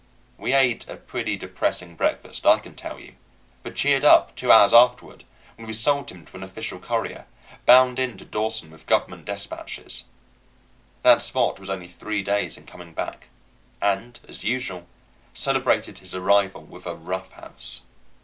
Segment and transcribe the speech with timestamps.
[0.35, 3.13] We ate a pretty depressing breakfast, I can tell you;
[3.61, 5.25] but cheered up two hours afterward
[5.57, 7.27] when we sold him to an official courier,
[7.67, 10.05] bound in to Dawson with government dispatches.
[11.03, 13.27] That Spot was only three days in coming back,
[13.79, 14.87] and, as usual,
[15.35, 17.83] celebrated his arrival with a rough house.